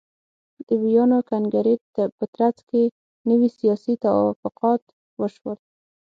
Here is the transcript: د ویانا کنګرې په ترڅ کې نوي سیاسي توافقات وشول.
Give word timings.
د 0.67 0.69
ویانا 0.81 1.19
کنګرې 1.31 1.75
په 2.17 2.25
ترڅ 2.35 2.57
کې 2.69 2.83
نوي 3.29 3.49
سیاسي 3.57 3.93
توافقات 4.03 4.83
وشول. 5.19 5.57